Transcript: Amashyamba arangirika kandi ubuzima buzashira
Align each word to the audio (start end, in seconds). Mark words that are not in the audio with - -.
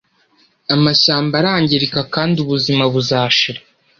Amashyamba 0.75 1.33
arangirika 1.41 1.99
kandi 2.13 2.35
ubuzima 2.43 2.83
buzashira 2.93 3.59